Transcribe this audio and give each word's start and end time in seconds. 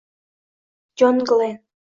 Jon 0.97 1.21
Glen 1.27 1.61